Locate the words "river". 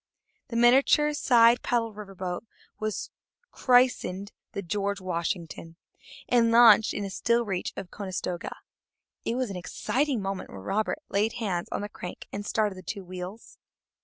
1.93-2.15